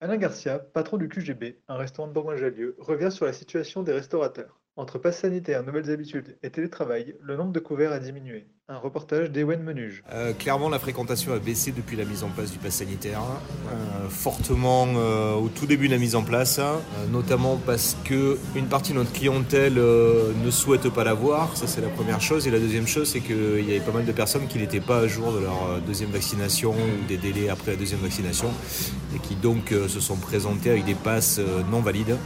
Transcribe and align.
Alain 0.00 0.16
Garcia, 0.16 0.60
patron 0.60 0.96
du 0.96 1.08
QGB, 1.08 1.60
un 1.66 1.76
restaurant 1.76 2.06
de 2.06 2.12
Bourgoin-Jallieu, 2.12 2.76
revient 2.78 3.10
sur 3.10 3.26
la 3.26 3.32
situation 3.32 3.82
des 3.82 3.92
restaurateurs. 3.92 4.60
Entre 4.78 4.96
passe 4.96 5.18
sanitaire, 5.18 5.64
nouvelles 5.64 5.90
habitudes 5.90 6.36
et 6.44 6.50
télétravail, 6.50 7.16
le 7.20 7.36
nombre 7.36 7.50
de 7.50 7.58
couverts 7.58 7.90
a 7.90 7.98
diminué. 7.98 8.46
Un 8.68 8.76
reportage 8.76 9.28
d'Ewen 9.28 9.60
Menuge. 9.60 10.04
Euh, 10.12 10.32
clairement, 10.32 10.68
la 10.68 10.78
fréquentation 10.78 11.32
a 11.32 11.40
baissé 11.40 11.72
depuis 11.72 11.96
la 11.96 12.04
mise 12.04 12.22
en 12.22 12.28
place 12.28 12.52
du 12.52 12.58
pass 12.58 12.76
sanitaire, 12.76 13.20
euh, 13.20 14.08
fortement 14.08 14.86
euh, 14.94 15.34
au 15.34 15.48
tout 15.48 15.66
début 15.66 15.88
de 15.88 15.94
la 15.94 15.98
mise 15.98 16.14
en 16.14 16.22
place, 16.22 16.60
notamment 17.10 17.56
parce 17.56 17.96
que 18.04 18.38
une 18.54 18.66
partie 18.66 18.92
de 18.92 18.98
notre 18.98 19.12
clientèle 19.12 19.74
ne 19.74 20.50
souhaite 20.52 20.88
pas 20.90 21.02
l'avoir, 21.02 21.56
ça 21.56 21.66
c'est 21.66 21.80
la 21.80 21.88
première 21.88 22.20
chose, 22.20 22.46
et 22.46 22.52
la 22.52 22.60
deuxième 22.60 22.86
chose 22.86 23.10
c'est 23.10 23.20
qu'il 23.20 23.68
y 23.68 23.70
avait 23.70 23.84
pas 23.84 23.90
mal 23.90 24.04
de 24.04 24.12
personnes 24.12 24.46
qui 24.46 24.58
n'étaient 24.58 24.78
pas 24.78 24.98
à 24.98 25.06
jour 25.08 25.32
de 25.32 25.40
leur 25.40 25.80
deuxième 25.84 26.10
vaccination 26.10 26.70
ou 26.70 27.08
des 27.08 27.16
délais 27.16 27.48
après 27.48 27.72
la 27.72 27.76
deuxième 27.78 28.00
vaccination, 28.00 28.48
et 29.16 29.18
qui 29.18 29.34
donc 29.34 29.70
se 29.70 29.98
sont 29.98 30.18
présentées 30.18 30.70
avec 30.70 30.84
des 30.84 30.94
passes 30.94 31.40
non 31.68 31.80
valides. 31.80 32.16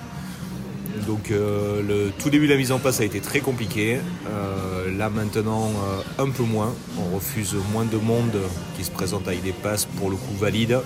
Donc 1.07 1.31
euh, 1.31 1.83
le 1.83 2.11
tout 2.19 2.31
début 2.31 2.47
de 2.47 2.53
la 2.53 2.59
mise 2.59 2.73
en 2.73 2.79
place 2.79 3.01
a 3.01 3.05
été 3.05 3.21
très 3.21 3.41
compliqué. 3.41 3.99
Euh, 4.29 4.97
là 4.97 5.11
maintenant 5.11 5.67
euh, 5.69 6.23
un 6.23 6.31
peu 6.31 6.43
moins. 6.43 6.75
On 6.99 7.15
refuse 7.15 7.57
moins 7.73 7.85
de 7.85 7.97
monde 7.97 8.37
qui 8.77 8.85
se 8.85 8.91
présente 8.91 9.27
avec 9.27 9.43
des 9.43 9.53
passes 9.53 9.85
pour 9.85 10.11
le 10.11 10.17
coup 10.17 10.35
valides. 10.39 10.79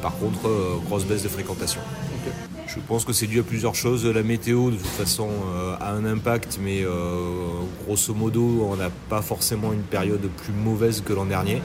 Par 0.00 0.16
contre, 0.18 0.50
grosse 0.86 1.04
baisse 1.04 1.22
de 1.22 1.28
fréquentation. 1.28 1.80
Je 2.66 2.80
pense 2.88 3.04
que 3.04 3.12
c'est 3.12 3.28
dû 3.28 3.38
à 3.38 3.42
plusieurs 3.44 3.76
choses. 3.76 4.04
La 4.04 4.24
météo, 4.24 4.70
de 4.70 4.76
toute 4.76 4.86
façon, 4.86 5.28
a 5.80 5.92
un 5.92 6.04
impact, 6.04 6.58
mais 6.60 6.84
grosso 7.86 8.12
modo, 8.12 8.66
on 8.68 8.74
n'a 8.74 8.90
pas 9.08 9.22
forcément 9.22 9.72
une 9.72 9.82
période 9.82 10.28
plus 10.38 10.52
mauvaise 10.52 11.02
que 11.06 11.12
l'an 11.12 11.26
dernier. 11.26 11.62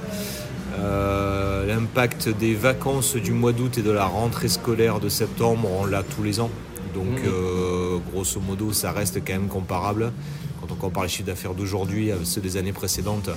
L'impact 0.78 2.30
des 2.30 2.54
vacances 2.54 3.16
du 3.16 3.32
mois 3.32 3.54
d'août 3.54 3.80
et 3.80 3.82
de 3.82 3.90
la 3.90 4.06
rentrée 4.06 4.50
scolaire 4.50 5.00
de 5.00 5.10
septembre, 5.10 5.68
on 5.80 5.88
l'a 5.88 6.04
tous 6.04 6.22
les 6.22 6.40
ans. 6.40 6.52
Donc, 6.94 7.06
mmh. 7.06 7.28
euh, 7.28 7.98
grosso 8.12 8.40
modo, 8.40 8.74
ça 8.74 8.92
reste 8.92 9.20
quand 9.26 9.34
même 9.34 9.48
comparable. 9.48 10.12
Quand 10.60 10.72
on 10.72 10.76
compare 10.76 11.04
les 11.04 11.10
chiffres 11.10 11.28
d'affaires 11.28 11.54
d'aujourd'hui 11.54 12.12
à 12.12 12.18
ceux 12.24 12.42
des 12.42 12.58
années 12.58 12.74
précédentes, 12.74 13.30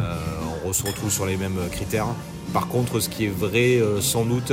euh, 0.00 0.16
on 0.64 0.72
se 0.72 0.86
retrouve 0.86 1.10
sur 1.10 1.26
les 1.26 1.36
mêmes 1.36 1.58
critères. 1.70 2.06
Par 2.52 2.68
contre, 2.68 3.00
ce 3.00 3.08
qui 3.08 3.26
est 3.26 3.34
vrai 3.34 3.76
euh, 3.76 4.00
sans 4.00 4.24
doute, 4.24 4.52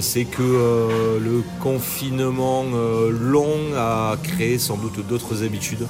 c'est 0.00 0.24
que 0.24 1.18
le 1.20 1.42
confinement 1.60 2.64
long 3.10 3.56
a 3.76 4.16
créé 4.22 4.56
sans 4.58 4.76
doute 4.76 5.04
d'autres 5.04 5.42
habitudes, 5.42 5.84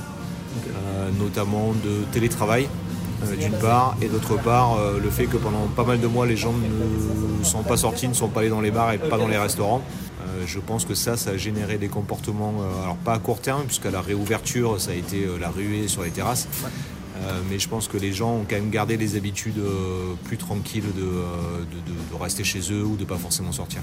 notamment 1.18 1.74
de 1.84 2.04
télétravail 2.10 2.66
d'une 3.38 3.52
part, 3.58 3.96
et 4.02 4.08
d'autre 4.08 4.36
part, 4.36 4.78
le 5.02 5.10
fait 5.10 5.26
que 5.26 5.36
pendant 5.36 5.66
pas 5.74 5.84
mal 5.84 6.00
de 6.00 6.06
mois, 6.06 6.26
les 6.26 6.36
gens 6.36 6.52
ne 6.52 7.44
sont 7.44 7.62
pas 7.62 7.76
sortis, 7.76 8.08
ne 8.08 8.14
sont 8.14 8.28
pas 8.28 8.40
allés 8.40 8.48
dans 8.48 8.60
les 8.60 8.70
bars 8.70 8.92
et 8.92 8.98
pas 8.98 9.18
dans 9.18 9.28
les 9.28 9.38
restaurants. 9.38 9.82
Euh, 10.34 10.44
je 10.46 10.58
pense 10.58 10.84
que 10.84 10.94
ça, 10.94 11.16
ça 11.16 11.30
a 11.30 11.36
généré 11.36 11.78
des 11.78 11.88
comportements, 11.88 12.54
euh, 12.60 12.82
alors 12.82 12.96
pas 12.96 13.14
à 13.14 13.18
court 13.18 13.40
terme, 13.40 13.64
puisqu'à 13.64 13.90
la 13.90 14.00
réouverture, 14.00 14.80
ça 14.80 14.90
a 14.90 14.94
été 14.94 15.24
euh, 15.24 15.38
la 15.38 15.50
ruée 15.50 15.88
sur 15.88 16.02
les 16.02 16.10
terrasses. 16.10 16.48
Mais 17.48 17.58
je 17.58 17.68
pense 17.68 17.88
que 17.88 17.96
les 17.96 18.12
gens 18.12 18.36
ont 18.38 18.46
quand 18.48 18.56
même 18.56 18.70
gardé 18.70 18.96
les 18.96 19.16
habitudes 19.16 19.60
plus 20.24 20.36
tranquilles 20.36 20.92
de, 20.96 22.18
rester 22.20 22.44
chez 22.44 22.60
eux 22.72 22.84
ou 22.84 22.96
de 22.96 23.04
pas 23.04 23.16
forcément 23.16 23.52
sortir. 23.52 23.80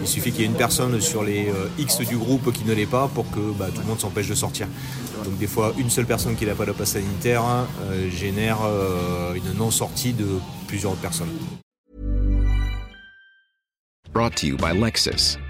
Il 0.00 0.06
suffit 0.06 0.30
qu'il 0.30 0.42
y 0.42 0.44
ait 0.44 0.46
une 0.46 0.54
personne 0.54 1.00
sur 1.00 1.24
les 1.24 1.48
X 1.78 1.98
du 1.98 2.16
groupe 2.16 2.52
qui 2.52 2.64
ne 2.64 2.72
l'est 2.72 2.86
pas 2.86 3.08
pour 3.08 3.30
que 3.30 3.40
bah, 3.58 3.68
tout 3.74 3.80
le 3.80 3.86
monde 3.86 4.00
s'empêche 4.00 4.28
de 4.28 4.34
sortir. 4.34 4.68
Donc 5.24 5.38
des 5.38 5.46
fois, 5.46 5.74
une 5.78 5.90
seule 5.90 6.06
personne 6.06 6.36
qui 6.36 6.46
n'a 6.46 6.54
pas 6.54 6.66
de 6.66 6.72
passe 6.72 6.92
sanitaire 6.92 7.42
génère 8.10 8.58
une 9.34 9.58
non-sortie 9.58 10.12
de 10.12 10.26
plusieurs 10.68 10.94
personnes. 10.96 11.30
Brought 14.12 14.34
to 14.36 14.46
you 14.46 14.56
by. 14.56 14.72